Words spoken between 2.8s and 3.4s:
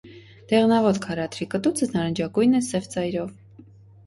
ծայրով։